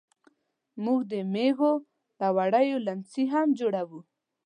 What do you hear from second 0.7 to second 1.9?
موږ د مېږو